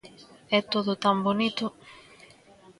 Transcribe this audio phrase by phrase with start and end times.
[0.57, 1.65] "É todo tan bonito..."